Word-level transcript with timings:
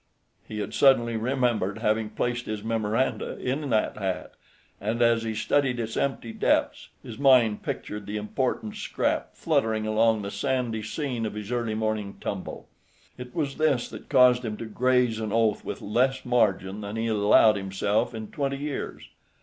He 0.47 0.57
had 0.61 0.73
suddenly 0.73 1.15
remembered 1.15 1.77
having 1.77 2.09
placed 2.09 2.47
his 2.47 2.63
memoranda 2.63 3.37
in 3.37 3.69
that 3.69 3.97
hat, 3.99 4.33
and 4.79 4.99
as 4.99 5.21
he 5.21 5.35
studied 5.35 5.79
its 5.79 5.95
empty 5.95 6.33
depths 6.33 6.89
his 7.03 7.19
mind 7.19 7.61
pictured 7.61 8.07
the 8.07 8.17
important 8.17 8.77
scrap 8.77 9.35
fluttering 9.35 9.85
along 9.85 10.23
the 10.23 10.31
sandy 10.31 10.81
scene 10.81 11.23
of 11.23 11.35
his 11.35 11.51
early 11.51 11.75
morning 11.75 12.17
tumble. 12.19 12.67
It 13.15 13.35
was 13.35 13.57
this 13.57 13.87
that 13.89 14.09
caused 14.09 14.43
him 14.43 14.57
to 14.57 14.65
graze 14.65 15.19
an 15.19 15.31
oath 15.31 15.63
with 15.63 15.83
less 15.83 16.25
margin 16.25 16.81
that 16.81 16.97
he 16.97 17.05
had 17.05 17.17
allowed 17.17 17.55
himself 17.55 18.15
in 18.15 18.31
twenty 18.31 18.57
years. 18.57 19.07